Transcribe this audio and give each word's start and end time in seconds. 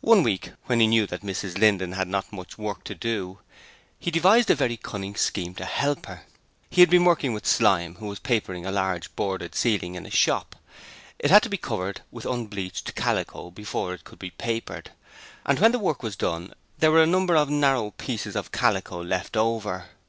One 0.00 0.24
week 0.24 0.50
when 0.66 0.80
he 0.80 0.88
knew 0.88 1.06
that 1.06 1.20
Mrs 1.22 1.56
Linden 1.56 1.92
had 1.92 2.08
not 2.08 2.24
had 2.24 2.32
much 2.32 2.58
work 2.58 2.82
to 2.82 2.92
do, 2.96 3.38
he 4.00 4.10
devised 4.10 4.50
a 4.50 4.56
very 4.56 4.76
cunning 4.76 5.14
scheme 5.14 5.54
to 5.54 5.64
help 5.64 6.06
her. 6.06 6.24
He 6.68 6.80
had 6.82 6.90
been 6.90 7.04
working 7.04 7.32
with 7.32 7.46
Slyme, 7.46 7.98
who 8.00 8.06
was 8.08 8.18
papering 8.18 8.66
a 8.66 8.72
large 8.72 9.14
boarded 9.14 9.54
ceiling 9.54 9.94
in 9.94 10.04
a 10.06 10.10
shop. 10.10 10.56
It 11.20 11.30
had 11.30 11.44
to 11.44 11.48
be 11.48 11.56
covered 11.56 12.00
with 12.10 12.26
unbleached 12.26 12.96
calico 12.96 13.52
before 13.52 13.94
it 13.94 14.02
could 14.02 14.18
be 14.18 14.30
papered 14.30 14.90
and 15.46 15.60
when 15.60 15.70
the 15.70 15.78
work 15.78 16.02
was 16.02 16.16
done 16.16 16.52
there 16.78 16.90
were 16.90 17.04
a 17.04 17.06
number 17.06 17.36
of 17.36 17.48
narrow 17.48 17.92
pieces 17.92 18.34
of 18.34 18.50
calico 18.50 19.00
left 19.00 19.36
over. 19.36 19.86